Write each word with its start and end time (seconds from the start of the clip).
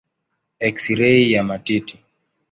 Eksirei 0.59 1.31
ya 1.31 1.43
matiti. 1.43 1.95